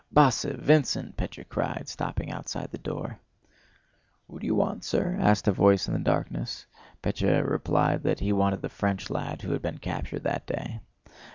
"Bosse! 0.11 0.45
Vincent!" 0.45 1.15
Pétya 1.15 1.47
cried, 1.47 1.87
stopping 1.87 2.31
outside 2.31 2.71
the 2.71 2.79
door. 2.79 3.19
"Who 4.27 4.39
do 4.39 4.47
you 4.47 4.55
want, 4.55 4.83
sir?" 4.83 5.15
asked 5.21 5.47
a 5.47 5.51
voice 5.51 5.87
in 5.87 5.93
the 5.93 5.99
darkness. 5.99 6.65
Pétya 7.03 7.47
replied 7.47 8.01
that 8.01 8.19
he 8.19 8.33
wanted 8.33 8.63
the 8.63 8.69
French 8.69 9.11
lad 9.11 9.43
who 9.43 9.51
had 9.51 9.61
been 9.61 9.77
captured 9.77 10.23
that 10.23 10.47
day. 10.47 10.79